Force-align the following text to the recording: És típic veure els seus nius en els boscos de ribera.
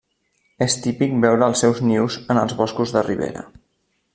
És 0.65 0.77
típic 0.85 1.13
veure 1.25 1.45
els 1.49 1.61
seus 1.65 1.81
nius 1.91 2.17
en 2.35 2.41
els 2.45 2.59
boscos 2.63 2.95
de 2.97 3.05
ribera. 3.11 3.45